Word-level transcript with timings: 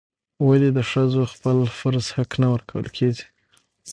ولې 0.47 0.69
د 0.77 0.79
ښځو 0.91 1.21
خپل 1.33 1.57
فرض 1.79 2.05
حق 2.15 2.31
نه 2.41 2.47
ورکول 2.53 2.85
کیږي؟ 2.97 3.25